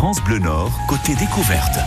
France 0.00 0.24
Bleu 0.24 0.38
Nord, 0.38 0.72
côté 0.88 1.14
découverte. 1.14 1.78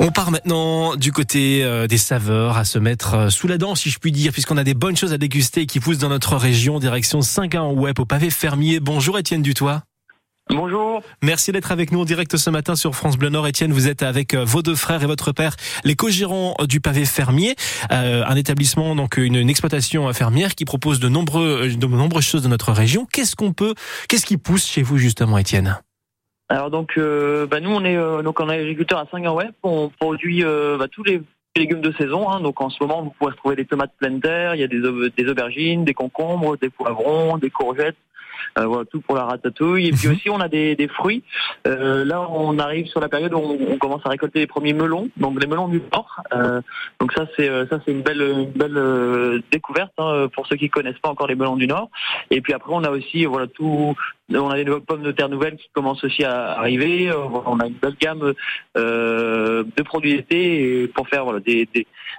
On 0.00 0.10
part 0.10 0.30
maintenant 0.30 0.96
du 0.96 1.12
côté 1.12 1.64
euh, 1.64 1.86
des 1.86 1.96
saveurs 1.96 2.58
à 2.58 2.66
se 2.66 2.78
mettre 2.78 3.14
euh, 3.14 3.30
sous 3.30 3.48
la 3.48 3.56
dent, 3.56 3.74
si 3.74 3.88
je 3.88 3.98
puis 3.98 4.12
dire, 4.12 4.32
puisqu'on 4.32 4.58
a 4.58 4.64
des 4.64 4.74
bonnes 4.74 4.94
choses 4.94 5.14
à 5.14 5.16
déguster 5.16 5.64
qui 5.64 5.80
poussent 5.80 5.96
dans 5.96 6.10
notre 6.10 6.36
région, 6.36 6.78
direction 6.78 7.22
Saint-Gain-en-Web 7.22 7.98
au 8.00 8.04
pavé 8.04 8.28
fermier. 8.28 8.80
Bonjour 8.80 9.18
Étienne 9.18 9.40
Dutoit. 9.40 9.84
Bonjour. 10.50 11.00
Merci 11.22 11.52
d'être 11.52 11.72
avec 11.72 11.90
nous 11.90 12.02
en 12.02 12.04
direct 12.04 12.36
ce 12.36 12.50
matin 12.50 12.76
sur 12.76 12.94
France 12.94 13.16
Bleu 13.16 13.30
Nord. 13.30 13.46
Étienne, 13.46 13.72
vous 13.72 13.88
êtes 13.88 14.02
avec 14.02 14.34
euh, 14.34 14.44
vos 14.44 14.60
deux 14.60 14.76
frères 14.76 15.02
et 15.02 15.06
votre 15.06 15.32
père, 15.32 15.56
les 15.84 15.96
co-gérants 15.96 16.54
du 16.68 16.82
pavé 16.82 17.06
fermier, 17.06 17.56
un 17.88 18.36
établissement, 18.36 18.94
donc 18.94 19.16
une, 19.16 19.48
exploitation 19.48 20.12
fermière 20.12 20.54
qui 20.54 20.66
propose 20.66 21.00
de, 21.00 21.08
nombreux, 21.08 21.66
de 21.66 21.86
nombreuses 21.86 22.26
choses 22.26 22.42
de 22.42 22.48
notre 22.48 22.72
région. 22.72 23.06
Qu'est-ce 23.10 23.36
qu'on 23.36 23.54
peut, 23.54 23.72
qu'est-ce 24.06 24.26
qui 24.26 24.36
pousse 24.36 24.66
chez 24.66 24.82
vous 24.82 24.98
justement, 24.98 25.38
Étienne? 25.38 25.78
Alors 26.54 26.70
donc, 26.70 26.98
euh, 26.98 27.46
bah 27.46 27.58
nous 27.58 27.74
on 27.74 27.84
est 27.84 27.96
euh, 27.96 28.22
donc 28.22 28.38
on 28.38 28.48
est 28.48 28.60
agriculteur 28.60 29.00
à 29.00 29.06
Saint-Gain-Web. 29.10 29.50
On 29.64 29.88
produit 29.88 30.44
euh, 30.44 30.76
bah, 30.78 30.86
tous 30.86 31.02
les 31.02 31.20
légumes 31.56 31.80
de 31.80 31.90
saison. 31.92 32.30
Hein. 32.30 32.40
Donc 32.40 32.60
en 32.60 32.70
ce 32.70 32.76
moment, 32.80 33.02
vous 33.02 33.12
pouvez 33.18 33.34
trouver 33.34 33.56
des 33.56 33.64
tomates 33.64 33.90
pleines 33.98 34.20
terre, 34.20 34.54
il 34.54 34.60
y 34.60 34.64
a 34.64 34.68
des, 34.68 35.28
aubergines, 35.28 35.84
des 35.84 35.94
concombres, 35.94 36.56
des 36.56 36.70
poivrons, 36.70 37.38
des 37.38 37.50
courgettes, 37.50 37.96
voilà, 38.56 38.84
tout 38.84 39.00
pour 39.00 39.16
la 39.16 39.24
ratatouille. 39.24 39.88
Et 39.88 39.92
puis 39.92 40.08
mhm. 40.08 40.14
aussi, 40.14 40.30
on 40.30 40.40
a 40.40 40.48
des, 40.48 40.76
des 40.76 40.88
fruits. 40.88 41.22
Euh, 41.66 42.04
là, 42.04 42.26
on 42.30 42.58
arrive 42.58 42.86
sur 42.86 43.00
la 43.00 43.08
période 43.08 43.34
où 43.34 43.38
on, 43.38 43.78
commence 43.78 44.02
à 44.04 44.08
récolter 44.08 44.40
les 44.40 44.46
premiers 44.46 44.72
melons, 44.72 45.08
donc 45.16 45.40
les 45.40 45.46
melons 45.46 45.68
du 45.68 45.82
Nord. 45.92 46.22
Euh, 46.32 46.60
donc 47.00 47.12
ça, 47.12 47.26
c'est 47.36 47.48
ça, 47.68 47.80
c'est 47.84 47.92
une 47.92 48.02
belle, 48.02 48.22
une 48.22 48.50
belle 48.52 49.42
découverte 49.50 49.92
hein, 49.98 50.28
pour 50.34 50.46
ceux 50.46 50.56
qui 50.56 50.70
connaissent 50.70 50.98
pas 50.98 51.10
encore 51.10 51.26
les 51.26 51.34
melons 51.34 51.56
du 51.56 51.66
Nord. 51.66 51.90
Et 52.30 52.40
puis 52.40 52.52
après, 52.52 52.72
on 52.72 52.84
a 52.84 52.90
aussi 52.90 53.24
voilà 53.24 53.46
tout. 53.46 53.94
On 54.32 54.48
a 54.48 54.56
des 54.56 54.64
pommes 54.64 55.02
de 55.02 55.12
terre 55.12 55.28
nouvelles 55.28 55.56
qui 55.56 55.68
commencent 55.72 56.02
aussi 56.02 56.24
à 56.24 56.52
arriver. 56.52 57.12
On 57.46 57.60
a 57.60 57.66
une 57.66 57.74
belle 57.74 57.96
gamme 58.00 58.32
de 58.74 59.82
produits 59.82 60.16
d'été 60.16 60.88
pour 60.94 61.08
faire 61.08 61.24
voilà 61.24 61.40
des 61.40 61.68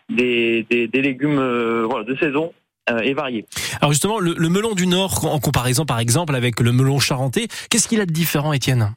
des, 0.09 0.65
des, 0.69 0.87
des, 0.87 1.01
légumes 1.01 1.83
voilà 1.85 2.03
de 2.03 2.15
saison 2.17 2.53
euh, 2.89 2.99
et 2.99 3.13
varié. 3.13 3.45
Alors 3.81 3.91
justement, 3.91 4.19
le, 4.19 4.35
melon 4.49 4.73
du 4.73 4.85
Nord, 4.85 5.25
en 5.25 5.39
comparaison 5.39 5.85
par 5.85 5.99
exemple 5.99 6.35
avec 6.35 6.59
le 6.59 6.71
melon 6.71 6.99
charentais, 6.99 7.47
qu'est-ce 7.69 7.87
qu'il 7.87 7.99
a 7.99 8.05
de 8.05 8.11
différent, 8.11 8.53
Étienne? 8.53 8.93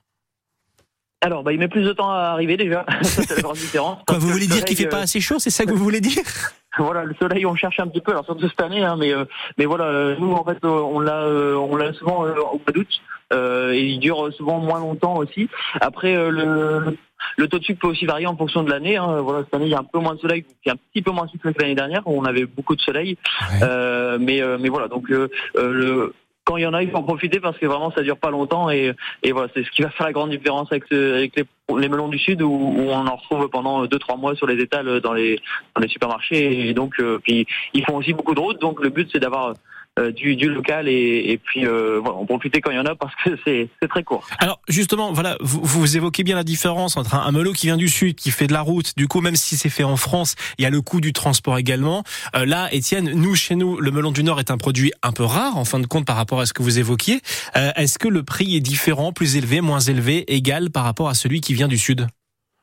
Alors, 1.20 1.42
bah, 1.42 1.52
il 1.52 1.58
met 1.58 1.68
plus 1.68 1.82
de 1.82 1.92
temps 1.92 2.10
à 2.10 2.26
arriver 2.26 2.56
déjà. 2.56 2.84
c'est 3.02 3.28
la 3.34 3.42
grande 3.42 3.56
différence. 3.56 3.98
Quoi, 4.06 4.18
vous 4.18 4.28
voulez 4.28 4.46
dire 4.46 4.64
qu'il 4.64 4.76
fait 4.76 4.86
pas 4.86 4.98
euh, 4.98 5.02
assez 5.02 5.20
chaud? 5.20 5.38
C'est 5.38 5.50
ça 5.50 5.64
que 5.64 5.72
vous 5.72 5.82
voulez 5.82 6.00
dire? 6.00 6.22
Voilà, 6.76 7.02
le 7.02 7.14
soleil, 7.14 7.44
on 7.44 7.56
cherche 7.56 7.80
un 7.80 7.88
petit 7.88 8.02
peu. 8.02 8.12
Alors 8.12 8.24
surtout 8.24 8.48
cette 8.48 8.60
année, 8.60 8.84
hein, 8.84 8.94
mais 8.96 9.12
euh, 9.12 9.24
mais 9.56 9.64
voilà, 9.64 10.14
nous 10.16 10.32
en 10.32 10.44
fait, 10.44 10.64
on 10.64 11.00
l'a 11.00 11.26
on 11.26 11.74
l'a 11.74 11.92
souvent 11.94 12.20
au 12.20 12.58
mois 12.58 12.72
d'août 12.72 12.86
et 13.32 13.84
il 13.84 13.98
dure 13.98 14.32
souvent 14.34 14.60
moins 14.60 14.78
longtemps 14.78 15.16
aussi. 15.16 15.48
Après, 15.80 16.14
le, 16.30 16.96
le 17.36 17.48
taux 17.48 17.58
de 17.58 17.64
sucre 17.64 17.80
peut 17.80 17.88
aussi 17.88 18.06
varier 18.06 18.26
en 18.26 18.36
fonction 18.36 18.62
de 18.62 18.70
l'année. 18.70 18.96
Hein. 18.96 19.20
Voilà, 19.20 19.44
cette 19.44 19.54
année, 19.54 19.66
il 19.66 19.70
y 19.70 19.74
a 19.74 19.78
un 19.78 19.84
peu 19.84 19.98
moins 19.98 20.14
de 20.14 20.20
soleil, 20.20 20.44
il 20.64 20.68
y 20.68 20.70
a 20.70 20.74
un 20.74 20.78
petit 20.92 21.02
peu 21.02 21.10
moins 21.10 21.26
de 21.26 21.30
sucre 21.30 21.50
que 21.50 21.62
l'année 21.62 21.74
dernière, 21.74 22.02
où 22.06 22.18
on 22.18 22.24
avait 22.24 22.46
beaucoup 22.46 22.76
de 22.76 22.80
soleil. 22.80 23.16
Euh, 23.62 24.18
mais, 24.20 24.42
euh, 24.42 24.58
mais 24.60 24.68
voilà, 24.68 24.88
donc 24.88 25.10
euh, 25.10 25.28
le, 25.56 26.14
quand 26.44 26.56
il 26.56 26.62
y 26.62 26.66
en 26.66 26.74
a, 26.74 26.82
il 26.82 26.90
faut 26.90 26.96
en 26.96 27.02
profiter 27.02 27.40
parce 27.40 27.58
que 27.58 27.66
vraiment 27.66 27.90
ça 27.92 28.02
dure 28.02 28.16
pas 28.16 28.30
longtemps 28.30 28.70
et, 28.70 28.92
et 29.22 29.32
voilà, 29.32 29.48
c'est 29.54 29.64
ce 29.64 29.70
qui 29.70 29.82
va 29.82 29.90
faire 29.90 30.06
la 30.06 30.12
grande 30.12 30.30
différence 30.30 30.68
avec, 30.70 30.90
avec 30.90 31.36
les, 31.36 31.44
les, 31.78 31.88
melons 31.88 32.08
du 32.08 32.18
sud 32.18 32.40
où, 32.40 32.50
où 32.50 32.90
on 32.90 33.06
en 33.06 33.16
retrouve 33.16 33.48
pendant 33.50 33.84
2-3 33.84 34.18
mois 34.18 34.34
sur 34.34 34.46
les 34.46 34.60
étals 34.62 35.00
dans 35.00 35.12
les, 35.12 35.38
dans 35.74 35.82
les 35.82 35.88
supermarchés 35.88 36.68
et 36.68 36.74
donc 36.74 37.02
puis 37.22 37.46
ils 37.74 37.84
font 37.84 37.96
aussi 37.96 38.14
beaucoup 38.14 38.34
de 38.34 38.40
routes 38.40 38.60
donc 38.60 38.82
le 38.82 38.88
but 38.88 39.08
c'est 39.12 39.20
d'avoir 39.20 39.48
euh, 39.48 39.54
du, 40.14 40.36
du, 40.36 40.48
local 40.48 40.88
et, 40.88 41.32
et 41.32 41.38
puis 41.38 41.66
euh, 41.66 42.00
voilà, 42.02 42.18
on 42.18 42.26
profiter 42.26 42.60
quand 42.60 42.70
il 42.70 42.76
y 42.76 42.80
en 42.80 42.86
a 42.86 42.94
parce 42.94 43.14
que 43.24 43.30
c'est 43.44 43.68
très 43.88 44.04
court. 44.04 44.26
Alors 44.38 44.60
justement, 44.68 45.12
voilà, 45.12 45.36
vous, 45.40 45.60
vous, 45.62 45.96
évoquez 45.96 46.22
bien 46.24 46.36
la 46.36 46.44
différence 46.44 46.96
entre 46.96 47.14
un, 47.14 47.32
melon 47.32 47.52
qui 47.52 47.66
vient 47.66 47.76
du 47.76 47.88
sud, 47.88 48.14
qui 48.14 48.30
fait 48.30 48.46
de 48.46 48.52
la 48.52 48.60
route. 48.60 48.92
Du 48.96 49.08
coup, 49.08 49.20
même 49.20 49.36
si 49.36 49.56
c'est 49.56 49.68
fait 49.68 49.84
en 49.84 49.96
France, 49.96 50.34
il 50.58 50.62
y 50.62 50.66
a 50.66 50.70
le 50.70 50.80
coût 50.80 51.00
du 51.00 51.12
transport 51.12 51.58
également. 51.58 52.04
Euh, 52.36 52.46
là, 52.46 52.68
Étienne, 52.72 53.12
nous 53.14 53.34
chez 53.34 53.54
nous, 53.54 53.80
le 53.80 53.90
melon 53.90 54.12
du 54.12 54.22
Nord 54.22 54.38
est 54.38 54.50
un 54.50 54.58
produit 54.58 54.92
un 55.02 55.12
peu 55.12 55.24
rare 55.24 55.56
en 55.56 55.64
fin 55.64 55.80
de 55.80 55.86
compte 55.86 56.06
par 56.06 56.16
rapport 56.16 56.40
à 56.40 56.46
ce 56.46 56.52
que 56.52 56.62
vous 56.62 56.78
évoquiez. 56.78 57.20
Euh, 57.56 57.72
Est-ce 57.76 57.98
que 57.98 58.08
le 58.08 58.22
prix 58.22 58.56
est 58.56 58.60
différent, 58.60 59.12
plus 59.12 59.36
élevé, 59.36 59.60
moins 59.60 59.80
élevé, 59.80 60.24
égal 60.32 60.70
par 60.70 60.84
rapport 60.84 61.08
à 61.08 61.14
celui 61.14 61.40
qui 61.40 61.54
vient 61.54 61.68
du 61.68 61.78
sud? 61.78 62.06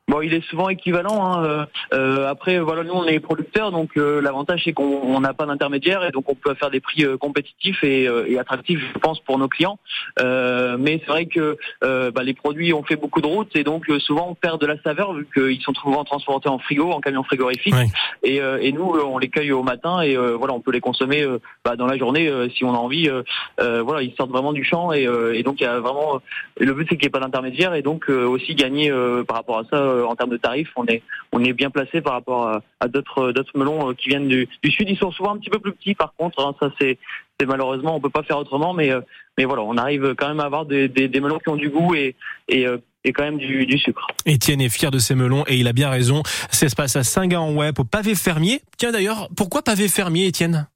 Bon, 0.08 0.22
il 0.22 0.36
est 0.36 0.46
souvent 0.46 0.70
équivalent. 0.70 1.26
Hein. 1.26 1.44
Euh, 1.44 1.66
euh, 1.94 2.30
après, 2.30 2.60
voilà, 2.60 2.84
nous 2.84 2.94
on 2.94 3.06
est 3.06 3.20
producteurs, 3.20 3.72
donc 3.72 3.98
euh, 3.98 4.22
l'avantage 4.22 4.62
c'est 4.64 4.72
qu'on 4.72 5.20
n'a 5.20 5.34
pas 5.34 5.48
d'intermédiaire 5.48 6.06
et 6.06 6.12
donc 6.12 6.30
on 6.30 6.36
peut 6.36 6.54
faire 6.54 6.70
des 6.70 6.80
prix 6.80 7.04
compétitifs 7.20 7.84
et, 7.84 8.04
et, 8.04 8.38
attractifs, 8.38 8.80
je 8.94 9.00
pense, 9.00 9.20
pour 9.22 9.40
nos 9.40 9.48
clients. 9.48 9.80
mais 10.20 11.02
c'est 11.04 11.12
vrai 11.12 11.26
que 11.26 11.58
bah, 11.82 12.24
les 12.24 12.36
produits 12.36 12.72
ont 12.74 12.84
fait 12.84 12.98
beaucoup 12.98 13.22
de 13.22 13.26
routes 13.26 13.56
et 13.56 13.64
donc 13.64 13.86
souvent 14.00 14.28
on 14.30 14.36
perd 14.36 14.62
de 14.62 14.68
la 14.68 14.80
saveur 14.84 15.14
vu 15.14 15.28
qu'ils 15.34 15.62
sont 15.62 15.74
souvent 15.74 16.04
transportés 16.04 16.50
en 16.50 16.60
frigo, 16.60 16.92
en 16.92 17.00
camion 17.00 17.24
frigorifique. 17.24 17.74
Et, 18.22 18.38
et, 18.38 18.72
nous, 18.72 18.84
on 18.84 19.18
les 19.18 19.30
cueille 19.30 19.52
au 19.52 19.64
matin 19.64 20.02
et 20.02 20.16
voilà, 20.16 20.54
on 20.54 20.60
peut 20.60 20.72
les 20.72 20.82
consommer 20.82 21.26
bah, 21.64 21.76
dans 21.76 21.88
la 21.88 21.98
journée 21.98 22.32
si 22.56 22.64
on 22.64 22.76
a 22.76 22.78
envie. 22.78 23.10
voilà, 23.58 24.04
ils 24.04 24.14
sortent 24.16 24.32
vraiment 24.32 24.54
du 24.54 24.64
champ 24.64 24.94
et, 24.94 25.08
et 25.34 25.42
donc 25.42 25.60
il 25.60 25.64
y 25.64 25.68
a 25.68 25.80
vraiment 25.80 26.22
le 26.60 26.74
but 26.74 26.88
c'est 26.90 26.98
qu'il 26.98 27.06
n'y 27.06 27.08
ait 27.08 27.10
pas 27.10 27.20
d'intermédiaire 27.20 27.74
et 27.74 27.82
donc 27.82 28.10
aussi 28.10 28.54
gagner 28.54 28.92
par 29.28 29.38
rapport 29.38 29.58
à 29.58 29.64
ça 29.64 29.95
euh, 29.96 30.06
en 30.06 30.16
termes 30.16 30.30
de 30.30 30.38
tarifs, 30.38 30.72
on 30.76 30.86
est 30.86 31.02
on 31.32 31.44
est 31.44 31.54
bien 31.54 31.70
placé 31.70 32.02
par 32.02 32.14
rapport 32.14 32.62
à, 32.80 32.88
d'autres 32.88 33.32
d'autres 33.32 33.58
melons 33.58 33.90
euh, 33.90 33.94
qui 33.94 34.10
viennent 34.10 34.28
du, 34.28 34.48
sud. 34.64 34.90
Ils 34.90 34.98
sont 34.98 35.12
souvent 35.12 35.34
un 35.34 35.38
petit 35.38 35.50
peu 35.50 35.60
plus 35.60 35.74
petits, 35.74 35.96
par 35.96 36.14
contre. 36.18 36.46
Hein, 36.46 36.56
ça 36.60 36.72
c'est 36.80 36.98
malheureusement 37.46 37.96
on 37.96 38.00
peut 38.00 38.10
pas 38.10 38.24
faire 38.24 38.38
autrement, 38.38 38.74
mais 38.74 38.92
euh, 38.92 39.02
mais 39.38 39.46
voilà, 39.46 39.64
on 39.64 39.78
arrive 39.78 40.16
quand 40.18 40.28
même 40.28 40.40
à 40.40 40.46
avoir 40.46 40.66
des, 40.66 40.90
melons 41.22 41.40
qui 41.40 41.50
ont 41.50 41.56
du 41.56 41.70
goût 41.70 41.96
et 41.96 42.16
et 42.48 42.66
et 43.04 43.14
quand 43.14 43.24
même 43.24 43.38
du, 43.38 43.78
sucre. 43.78 44.08
Étienne 44.26 44.62
est 44.62 44.70
fier 44.70 44.90
de 44.90 44.98
ses 44.98 45.14
melons 45.14 45.44
et 45.48 45.58
il 45.58 45.68
a 45.68 45.74
bien 45.74 45.90
raison. 45.90 46.24
Ça 46.50 46.68
se 46.68 46.76
passe 46.76 46.96
à 46.96 47.04
Saint-Gain-en-Web, 47.04 47.80
au 47.80 47.84
pavé 47.84 48.16
fermier. 48.16 48.62
Tiens 48.78 48.92
d'ailleurs, 48.92 49.30
pourquoi 49.36 49.62
pavé 49.62 49.88
fermier, 49.88 50.26
Étienne? 50.26 50.68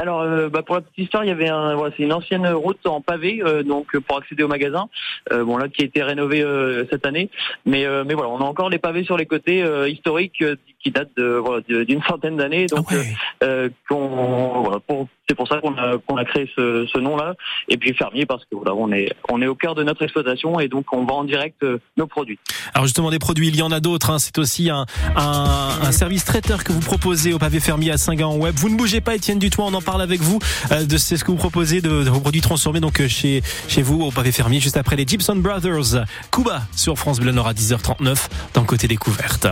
Alors, 0.00 0.22
euh, 0.22 0.48
bah, 0.48 0.62
pour 0.62 0.76
la 0.76 0.80
petite 0.80 0.98
histoire, 0.98 1.24
il 1.24 1.28
y 1.28 1.30
avait 1.30 1.48
un, 1.48 1.76
voilà, 1.76 1.94
c'est 1.96 2.02
une 2.02 2.12
ancienne 2.12 2.48
route 2.48 2.84
en 2.86 3.00
pavé, 3.00 3.40
euh, 3.42 3.62
donc 3.62 3.96
pour 3.98 4.18
accéder 4.18 4.42
au 4.42 4.48
magasin. 4.48 4.88
Euh, 5.30 5.44
bon 5.44 5.58
là, 5.58 5.68
qui 5.68 5.82
a 5.82 5.84
été 5.84 6.02
rénové 6.02 6.42
cette 6.90 7.06
année, 7.06 7.30
mais 7.66 7.86
mais 8.04 8.14
voilà, 8.14 8.30
on 8.30 8.38
a 8.38 8.44
encore 8.44 8.70
les 8.70 8.78
pavés 8.78 9.04
sur 9.04 9.16
les 9.16 9.26
côtés 9.26 9.64
historiques 9.88 10.42
qui 10.82 10.90
datent 10.90 11.16
de 11.16 11.34
voilà, 11.36 11.62
d'une 11.62 12.02
centaine 12.02 12.36
d'années, 12.36 12.66
donc 12.66 12.86
ah 12.90 13.68
voilà, 13.90 14.80
pour 14.86 15.08
c'est 15.28 15.36
pour 15.36 15.48
ça 15.48 15.60
qu'on 15.60 16.16
a, 16.16 16.24
créé 16.24 16.50
ce, 16.54 16.86
ce 16.92 16.98
nom-là. 16.98 17.34
Et 17.68 17.76
puis 17.76 17.94
fermier 17.94 18.26
parce 18.26 18.44
que 18.44 18.54
voilà, 18.54 18.74
on 18.74 18.92
est, 18.92 19.14
on 19.30 19.40
est 19.40 19.46
au 19.46 19.54
cœur 19.54 19.74
de 19.74 19.82
notre 19.82 20.02
exploitation 20.02 20.60
et 20.60 20.68
donc 20.68 20.92
on 20.92 21.04
vend 21.04 21.20
en 21.20 21.24
direct 21.24 21.62
euh, 21.62 21.78
nos 21.96 22.06
produits. 22.06 22.38
Alors 22.74 22.84
justement, 22.84 23.10
des 23.10 23.18
produits, 23.18 23.48
il 23.48 23.56
y 23.56 23.62
en 23.62 23.72
a 23.72 23.80
d'autres. 23.80 24.10
Hein. 24.10 24.18
C'est 24.18 24.38
aussi 24.38 24.68
un, 24.68 24.84
un, 25.16 25.70
un, 25.82 25.92
service 25.92 26.24
traiteur 26.24 26.64
que 26.64 26.72
vous 26.72 26.80
proposez 26.80 27.32
au 27.32 27.38
pavé 27.38 27.60
fermier 27.60 27.90
à 27.90 27.96
Saint-Gain-en-Web. 27.96 28.54
Vous 28.56 28.68
ne 28.68 28.76
bougez 28.76 29.00
pas, 29.00 29.14
Étienne 29.14 29.38
Dutoit, 29.38 29.64
on 29.64 29.74
en 29.74 29.82
parle 29.82 30.02
avec 30.02 30.20
vous 30.20 30.38
euh, 30.70 30.84
de 30.84 30.96
ce 30.98 31.14
que 31.14 31.30
vous 31.30 31.36
proposez 31.36 31.80
de, 31.80 31.88
vos 31.88 32.20
produits 32.20 32.40
transformés 32.40 32.80
donc 32.80 33.00
euh, 33.00 33.08
chez, 33.08 33.42
chez 33.68 33.82
vous 33.82 34.02
au 34.02 34.10
pavé 34.10 34.32
fermier 34.32 34.60
juste 34.60 34.76
après 34.76 34.96
les 34.96 35.06
Gibson 35.06 35.36
Brothers. 35.36 36.04
Cuba 36.30 36.62
sur 36.76 36.98
France 36.98 37.20
Bleu 37.20 37.32
Nord 37.32 37.48
à 37.48 37.54
10h39 37.54 38.28
dans 38.54 38.60
le 38.60 38.66
côté 38.66 38.88
découverte. 38.88 39.46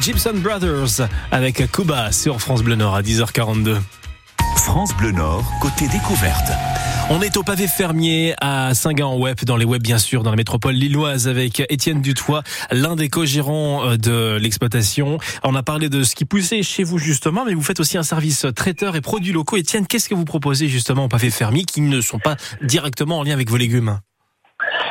Gibson 0.00 0.32
Brothers 0.34 1.08
avec 1.30 1.70
Kuba 1.72 2.10
sur 2.10 2.40
France 2.40 2.62
Bleu 2.62 2.74
Nord 2.74 2.94
à 2.94 3.02
10h42. 3.02 3.76
France 4.56 4.96
Bleu 4.96 5.10
Nord, 5.10 5.44
côté 5.60 5.88
découverte. 5.88 6.50
On 7.10 7.20
est 7.20 7.36
au 7.36 7.42
pavé 7.42 7.66
fermier 7.66 8.34
à 8.40 8.72
Saint-Gand-en-Web, 8.72 9.36
dans 9.44 9.56
les 9.56 9.66
web 9.66 9.82
bien 9.82 9.98
sûr, 9.98 10.22
dans 10.22 10.30
la 10.30 10.36
métropole 10.36 10.74
lilloise, 10.74 11.28
avec 11.28 11.62
Étienne 11.68 12.00
Dutoit, 12.00 12.42
l'un 12.70 12.96
des 12.96 13.10
co-gérants 13.10 13.84
euh, 13.84 13.96
de 13.96 14.38
l'exploitation. 14.40 15.18
On 15.42 15.54
a 15.54 15.62
parlé 15.62 15.90
de 15.90 16.02
ce 16.02 16.14
qui 16.14 16.24
poussait 16.24 16.62
chez 16.62 16.82
vous 16.82 16.98
justement, 16.98 17.44
mais 17.44 17.52
vous 17.52 17.62
faites 17.62 17.80
aussi 17.80 17.98
un 17.98 18.02
service 18.02 18.46
traiteur 18.56 18.96
et 18.96 19.02
produits 19.02 19.32
locaux. 19.32 19.58
Étienne, 19.58 19.86
qu'est-ce 19.86 20.08
que 20.08 20.14
vous 20.14 20.24
proposez 20.24 20.68
justement 20.68 21.04
au 21.04 21.08
pavé 21.08 21.30
fermier 21.30 21.64
qui 21.64 21.82
ne 21.82 22.00
sont 22.00 22.18
pas 22.18 22.36
directement 22.62 23.18
en 23.18 23.22
lien 23.22 23.34
avec 23.34 23.50
vos 23.50 23.58
légumes? 23.58 23.98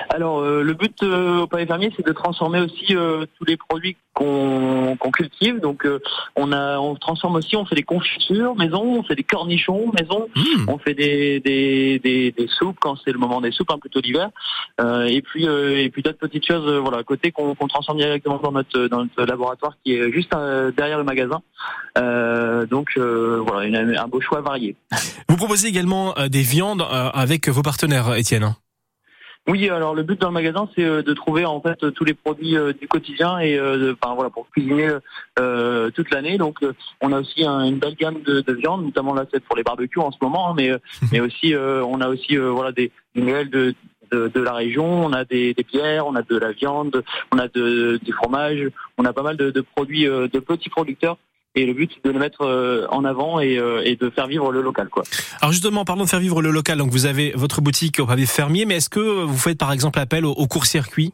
Alors 0.10 0.40
euh, 0.40 0.64
le 0.64 0.74
but 0.74 1.04
euh, 1.04 1.42
au 1.42 1.48
pavé 1.48 1.66
fermier, 1.66 1.94
c'est 1.96 2.06
de 2.06 2.12
transformer 2.12 2.60
aussi 2.60 2.96
euh, 2.96 3.26
tous 3.38 3.46
les 3.46 3.58
produits 3.58 3.96
qu'on 4.14 4.98
cultive. 5.14 5.60
Donc 5.60 5.88
on 6.36 6.52
a, 6.52 6.78
on 6.78 6.96
transforme 6.96 7.36
aussi, 7.36 7.56
on 7.56 7.66
fait 7.66 7.76
des 7.76 7.84
confitures 7.84 8.56
maison, 8.56 9.00
on 9.00 9.04
fait 9.04 9.16
des 9.16 9.24
cornichons 9.24 9.92
maison, 9.98 10.28
mmh. 10.36 10.70
on 10.70 10.78
fait 10.78 10.94
des, 10.94 11.40
des, 11.40 12.00
des, 12.00 12.32
des 12.32 12.48
soupes 12.48 12.78
quand 12.80 12.98
c'est 13.04 13.12
le 13.12 13.18
moment 13.18 13.40
des 13.40 13.52
soupes, 13.52 13.72
hein, 13.72 13.78
plutôt 13.80 14.02
l'hiver. 14.02 14.30
et 14.80 15.22
puis 15.22 15.46
et 15.46 15.90
puis 15.90 16.02
d'autres 16.02 16.18
petites 16.18 16.46
choses, 16.46 16.70
voilà, 16.82 16.98
à 16.98 17.04
côté 17.04 17.32
qu'on 17.32 17.56
transforme 17.56 17.98
directement 17.98 18.38
dans 18.38 18.52
notre 18.52 18.88
dans 18.88 19.04
notre 19.04 19.24
laboratoire 19.24 19.76
qui 19.84 19.94
est 19.94 20.12
juste 20.12 20.32
derrière 20.76 20.98
le 20.98 21.06
magasin. 21.06 21.42
donc 22.70 22.98
voilà, 22.98 24.02
un 24.02 24.08
beau 24.08 24.22
choix 24.22 24.42
varié. 24.42 24.76
Vous 25.30 25.38
proposez 25.38 25.68
également 25.68 26.14
des 26.28 26.42
viandes 26.42 26.86
avec 26.92 27.48
vos 27.48 27.62
partenaires, 27.62 28.14
Étienne. 28.16 28.54
Oui, 29.50 29.68
alors 29.68 29.96
le 29.96 30.04
but 30.04 30.22
dans 30.22 30.28
le 30.28 30.34
magasin, 30.36 30.70
c'est 30.76 30.84
euh, 30.84 31.02
de 31.02 31.12
trouver 31.16 31.44
en 31.44 31.60
fait 31.60 31.92
tous 31.94 32.04
les 32.04 32.14
produits 32.14 32.56
euh, 32.56 32.72
du 32.72 32.88
quotidien 32.88 33.40
et 33.40 33.58
euh, 33.58 33.96
enfin 34.00 34.14
voilà 34.14 34.30
pour 34.30 34.48
cuisiner 34.52 34.90
toute 35.96 36.12
l'année. 36.12 36.38
Donc 36.38 36.60
on 37.02 37.12
a 37.12 37.20
aussi 37.20 37.44
une 37.44 37.80
belle 37.80 37.96
gamme 37.96 38.22
de, 38.22 38.42
de 38.42 38.54
viande, 38.54 38.84
notamment 38.84 39.16
là 39.16 39.26
c'est 39.34 39.44
pour 39.44 39.56
les 39.56 39.64
barbecues 39.64 40.00
en 40.00 40.12
ce 40.12 40.18
moment, 40.22 40.52
hein, 40.52 40.54
mais 40.56 40.72
mais 41.12 41.20
aussi 41.20 41.56
on 41.56 42.00
a 42.00 42.10
aussi 42.10 42.38
voilà 42.38 42.72
des, 42.72 42.92
des 43.16 43.46
de 43.46 43.74
de, 44.12 44.42
la 44.42 44.54
région. 44.54 45.06
On 45.06 45.14
a 45.14 45.26
des, 45.26 45.54
des, 45.54 45.64
bières, 45.64 46.06
on 46.06 46.16
a 46.16 46.22
de 46.22 46.38
la 46.38 46.52
viande, 46.52 47.04
on 47.32 47.38
a 47.40 47.48
de, 47.48 48.00
du 48.04 48.12
fromage, 48.12 48.68
on 48.98 49.06
a 49.06 49.14
pas 49.14 49.24
mal 49.24 49.38
de, 49.38 49.50
de 49.50 49.62
produits 49.62 50.06
de 50.06 50.40
petits 50.40 50.70
producteurs 50.70 51.18
et 51.56 51.66
le 51.66 51.74
but 51.74 51.92
c'est 51.94 52.06
de 52.06 52.12
le 52.12 52.20
mettre 52.20 52.42
euh, 52.42 52.86
en 52.90 53.04
avant 53.06 53.40
et, 53.40 53.58
euh, 53.58 53.82
et, 53.84 53.96
de 53.96 54.10
faire 54.10 54.28
vivre 54.28 54.52
le 54.52 54.62
local 54.62 54.90
quoi. 54.90 55.04
Alors 55.42 55.52
justement 55.52 55.86
parlons 55.86 56.04
de 56.04 56.10
faire 56.10 56.20
vivre 56.20 56.42
le 56.42 56.52
local 56.52 56.78
donc 56.78 56.92
vous 56.92 57.06
avez 57.06 57.32
votre 57.36 57.62
boutique 57.62 58.00
au 58.00 58.06
pavé 58.06 58.26
fermier 58.26 58.66
mais 58.66 58.76
est-ce 58.76 58.90
que 58.90 59.00
vous 59.00 59.38
faites 59.38 59.58
par 59.58 59.72
exemple 59.72 60.00
appel 60.00 60.26
au, 60.26 60.48
court-circuit? 60.48 61.14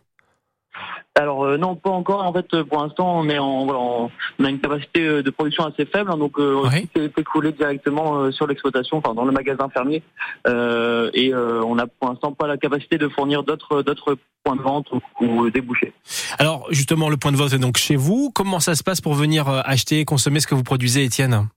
Alors 1.15 1.45
euh, 1.45 1.57
non, 1.57 1.75
pas 1.75 1.89
encore. 1.89 2.23
En 2.23 2.33
fait, 2.33 2.63
pour 2.63 2.81
l'instant, 2.83 3.19
on 3.19 3.29
est 3.29 3.39
en, 3.39 3.65
voilà, 3.65 3.79
on 3.79 4.43
a 4.43 4.49
une 4.49 4.59
capacité 4.59 5.23
de 5.23 5.29
production 5.29 5.65
assez 5.65 5.85
faible, 5.85 6.11
hein, 6.11 6.17
donc 6.17 6.37
euh, 6.39 6.63
tout 6.93 6.99
est 6.99 7.17
écoulé 7.17 7.51
directement 7.51 8.31
sur 8.31 8.47
l'exploitation, 8.47 8.97
enfin 8.97 9.13
dans 9.13 9.25
le 9.25 9.31
magasin 9.31 9.69
fermier, 9.69 10.03
et 10.45 11.33
on 11.33 11.75
n'a 11.75 11.87
pour 11.87 12.09
l'instant 12.09 12.31
pas 12.31 12.47
la 12.47 12.57
capacité 12.57 12.97
de 12.97 13.07
fournir 13.07 13.43
d'autres 13.43 13.81
d'autres 13.81 14.17
points 14.45 14.55
de 14.55 14.61
vente 14.61 14.87
ou, 15.19 15.49
débouchés. 15.49 15.93
Alors 16.37 16.67
justement, 16.69 17.09
le 17.09 17.17
point 17.17 17.31
de 17.31 17.37
vente 17.37 17.53
est 17.53 17.59
donc 17.59 17.77
chez 17.77 17.95
vous. 17.95 18.31
Comment 18.33 18.59
ça 18.59 18.75
se 18.75 18.83
passe 18.83 19.01
pour 19.01 19.15
venir 19.15 19.49
euh, 19.49 19.61
acheter 19.65 19.99
et 19.99 20.05
consommer 20.05 20.39
ce 20.39 20.47
que 20.47 20.55
vous 20.55 20.63
produisez, 20.63 21.03
Étienne? 21.03 21.47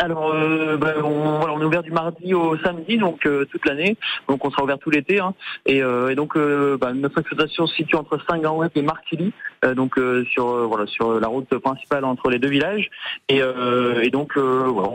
Alors, 0.00 0.32
euh, 0.32 0.76
ben, 0.76 0.94
on, 1.02 1.38
voilà, 1.38 1.54
on, 1.54 1.60
est 1.60 1.64
ouvert 1.64 1.82
du 1.82 1.90
mardi 1.90 2.32
au 2.32 2.56
samedi, 2.58 2.98
donc 2.98 3.26
euh, 3.26 3.44
toute 3.46 3.66
l'année. 3.66 3.96
Donc, 4.28 4.44
on 4.44 4.50
sera 4.50 4.62
ouvert 4.62 4.78
tout 4.78 4.90
l'été. 4.90 5.18
Hein. 5.18 5.34
Et, 5.66 5.78
et, 5.78 6.14
donc, 6.14 6.36
ben, 6.36 6.92
notre 6.94 7.18
exploitation 7.18 7.66
se 7.66 7.74
situe 7.74 7.96
entre 7.96 8.18
Saint-Gawet 8.28 8.68
et 8.74 8.82
Marquilly, 8.82 9.32
donc 9.74 9.98
sur 10.30 10.68
voilà 10.68 10.86
sur 10.86 11.18
la 11.20 11.28
route 11.28 11.58
principale 11.58 12.04
entre 12.04 12.30
les 12.30 12.38
deux 12.38 12.48
villages. 12.48 12.90
Et, 13.28 13.38
et 13.38 14.10
donc, 14.10 14.36
voilà, 14.36 14.88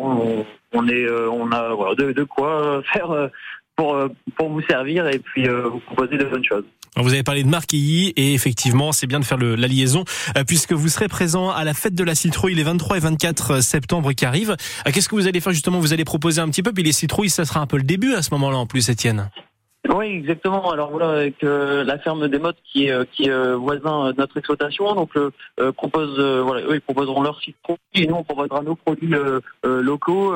on, 0.74 0.88
est, 0.88 1.10
on 1.10 1.52
a 1.52 1.74
voilà, 1.74 1.96
de, 1.96 2.12
de 2.12 2.24
quoi 2.24 2.82
faire 2.92 3.30
pour, 3.76 3.96
euh, 3.96 4.08
pour 4.38 4.50
vous 4.50 4.62
servir 4.62 5.08
et 5.08 5.20
puis 5.20 5.48
euh, 5.48 5.68
vous 5.68 5.80
proposer 5.80 6.18
de 6.18 6.26
bonnes 6.26 6.46
choses. 6.46 6.66
Vous 6.96 7.12
avez 7.12 7.24
parlé 7.24 7.44
de 7.44 7.50
Marquilly 7.50 8.14
et 8.16 8.34
effectivement, 8.36 8.92
c'est 8.92 9.08
bien 9.08 9.20
de 9.20 9.26
faire 9.26 9.38
le, 9.38 9.56
la 9.56 9.68
liaison 9.68 10.04
euh, 10.38 10.44
puisque 10.44 10.74
vous 10.74 10.90
serez 10.90 11.08
présent 11.08 11.50
à 11.50 11.64
la 11.64 11.74
fête 11.74 11.96
de 11.96 12.04
la 12.04 12.14
citrouille 12.14 12.54
les 12.54 12.64
23 12.64 12.98
et 12.98 13.00
24 13.00 13.62
septembre 13.62 14.14
qui 14.14 14.26
arrivent. 14.26 14.56
Qu'est-ce 14.86 15.10
que 15.10 15.16
vous 15.16 15.28
allez 15.28 15.40
faire 15.40 15.54
justement? 15.54 15.80
Vous 15.80 15.94
allez 15.94 16.06
proposer 16.06 16.40
un 16.40 16.50
petit 16.50 16.62
peu, 16.62 16.72
puis 16.72 16.84
les 16.84 16.92
citrouilles, 16.92 17.30
ça 17.30 17.46
sera 17.46 17.62
un 17.62 17.68
peu 17.68 17.78
le 17.78 17.84
début 17.84 18.14
à 18.14 18.22
ce 18.22 18.30
moment-là 18.34 18.58
en 18.58 18.68
plus, 18.68 18.90
Étienne. 18.90 19.30
Oui, 19.90 20.06
exactement. 20.06 20.72
Alors 20.72 20.92
voilà, 20.92 21.10
avec 21.10 21.44
euh, 21.44 21.84
la 21.84 22.00
ferme 22.00 22.30
des 22.30 22.40
Mottes 22.40 22.58
qui 22.72 22.86
est 22.88 22.92
euh, 22.92 23.04
qui 23.12 23.26
est 23.26 23.32
euh, 23.32 23.58
voisin 23.58 24.12
de 24.12 24.18
notre 24.18 24.38
exploitation, 24.38 24.96
donc 24.96 25.12
propose 25.76 26.20
voilà, 26.20 26.66
eux 26.66 26.76
ils 26.76 26.82
proposeront 26.82 27.22
leurs 27.22 27.40
sites 27.42 27.58
produits 27.62 27.82
et 27.96 28.08
nous 28.08 28.16
on 28.16 28.24
proposera 28.24 28.62
nos 28.62 28.76
produits 28.76 29.14
locaux. 29.64 30.34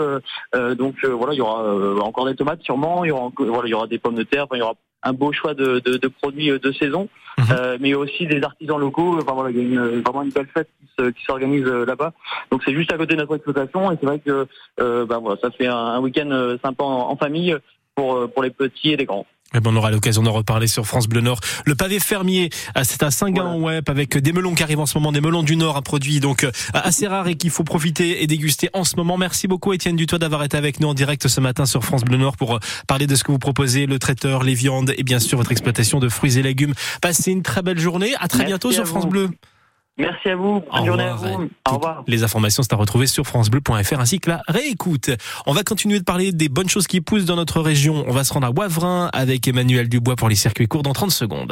donc 0.75 1.05
voilà, 1.05 1.33
il 1.33 1.37
y 1.37 1.41
aura 1.41 2.03
encore 2.03 2.25
des 2.25 2.35
tomates 2.35 2.61
sûrement, 2.61 3.05
il 3.05 3.09
y 3.09 3.11
aura 3.11 3.31
voilà, 3.37 3.67
il 3.67 3.71
y 3.71 3.73
aura 3.73 3.87
des 3.87 3.99
pommes 3.99 4.15
de 4.15 4.23
terre, 4.23 4.47
il 4.51 4.59
y 4.59 4.61
aura 4.61 4.75
un 5.03 5.13
beau 5.13 5.31
choix 5.31 5.53
de, 5.53 5.79
de, 5.79 5.97
de 5.97 6.07
produits 6.07 6.49
de 6.49 6.71
saison, 6.73 7.07
mhm. 7.37 7.77
mais 7.79 7.93
aussi 7.93 8.27
des 8.27 8.43
artisans 8.43 8.79
locaux. 8.79 9.17
Enfin 9.17 9.33
voilà, 9.33 9.51
il 9.51 9.57
y 9.57 9.59
a 9.61 9.63
une, 9.63 10.01
vraiment 10.01 10.23
une 10.23 10.31
belle 10.31 10.49
fête 10.53 10.69
qui 10.97 11.23
s'organise 11.23 11.65
là-bas. 11.65 12.11
Donc 12.51 12.63
c'est 12.65 12.73
juste 12.73 12.91
à 12.91 12.97
côté 12.97 13.15
de 13.15 13.21
notre 13.21 13.35
exploitation 13.35 13.91
et 13.91 13.97
c'est 13.99 14.05
vrai 14.05 14.19
que 14.19 14.45
ben 14.77 15.19
voilà, 15.19 15.39
ça 15.41 15.51
fait 15.51 15.67
un, 15.67 15.77
un 15.77 15.99
week-end 16.01 16.57
sympa 16.61 16.83
en, 16.83 17.11
en 17.11 17.15
famille 17.15 17.55
pour 17.95 18.29
pour 18.31 18.43
les 18.43 18.51
petits 18.51 18.91
et 18.91 18.97
les 18.97 19.05
grands. 19.05 19.25
Eh 19.55 19.59
ben, 19.61 19.71
on 19.71 19.77
aura 19.77 19.91
l'occasion 19.91 20.23
d'en 20.23 20.33
reparler 20.33 20.67
sur 20.67 20.85
France 20.85 21.07
Bleu 21.07 21.21
Nord. 21.21 21.39
Le 21.65 21.73
pavé 21.73 21.99
fermier, 21.99 22.49
euh, 22.77 22.81
c'est 22.83 23.01
à 23.01 23.11
Saint-Gand-en-Web 23.11 23.89
avec 23.89 24.17
des 24.17 24.33
melons 24.33 24.53
qui 24.53 24.63
arrivent 24.63 24.81
en 24.81 24.85
ce 24.85 24.97
moment, 24.97 25.13
des 25.13 25.21
melons 25.21 25.43
du 25.43 25.55
Nord, 25.55 25.77
un 25.77 25.81
produit 25.81 26.19
donc 26.19 26.43
euh, 26.43 26.51
assez 26.73 27.07
rare 27.07 27.27
et 27.29 27.35
qu'il 27.35 27.49
faut 27.49 27.63
profiter 27.63 28.23
et 28.23 28.27
déguster 28.27 28.69
en 28.73 28.83
ce 28.83 28.97
moment. 28.97 29.17
Merci 29.17 29.47
beaucoup 29.47 29.71
Étienne 29.71 29.95
Dutoit 29.95 30.19
d'avoir 30.19 30.43
été 30.43 30.57
avec 30.57 30.81
nous 30.81 30.89
en 30.89 30.93
direct 30.93 31.27
ce 31.27 31.39
matin 31.39 31.65
sur 31.65 31.83
France 31.85 32.03
Bleu 32.03 32.17
Nord 32.17 32.35
pour 32.35 32.55
euh, 32.55 32.59
parler 32.87 33.07
de 33.07 33.15
ce 33.15 33.23
que 33.23 33.31
vous 33.31 33.39
proposez, 33.39 33.85
le 33.85 33.99
traiteur, 33.99 34.43
les 34.43 34.53
viandes 34.53 34.93
et 34.97 35.03
bien 35.03 35.19
sûr 35.19 35.37
votre 35.37 35.51
exploitation 35.51 35.99
de 35.99 36.09
fruits 36.09 36.37
et 36.37 36.41
légumes. 36.41 36.73
Passez 37.01 37.31
une 37.31 37.41
très 37.41 37.61
belle 37.61 37.79
journée. 37.79 38.13
À 38.19 38.27
très 38.27 38.43
bientôt 38.43 38.71
sur 38.71 38.85
France 38.85 39.07
Bleu. 39.07 39.29
Merci 39.97 40.29
à 40.29 40.35
vous. 40.35 40.61
Bonne 40.71 40.85
journée 40.85 41.03
à 41.03 41.13
vous. 41.13 41.49
Au 41.69 41.75
revoir. 41.75 42.03
Les 42.07 42.23
informations 42.23 42.63
sont 42.63 42.73
à 42.73 42.75
retrouver 42.75 43.07
sur 43.07 43.25
francebleu.fr 43.25 43.99
ainsi 43.99 44.19
que 44.19 44.29
la 44.29 44.41
réécoute. 44.47 45.11
On 45.45 45.53
va 45.53 45.63
continuer 45.63 45.99
de 45.99 46.03
parler 46.03 46.31
des 46.31 46.49
bonnes 46.49 46.69
choses 46.69 46.87
qui 46.87 47.01
poussent 47.01 47.25
dans 47.25 47.35
notre 47.35 47.61
région. 47.61 48.05
On 48.07 48.11
va 48.11 48.23
se 48.23 48.33
rendre 48.33 48.47
à 48.47 48.51
Wavrin 48.51 49.09
avec 49.13 49.47
Emmanuel 49.47 49.89
Dubois 49.89 50.15
pour 50.15 50.29
les 50.29 50.35
circuits 50.35 50.67
courts 50.67 50.83
dans 50.83 50.93
30 50.93 51.11
secondes. 51.11 51.45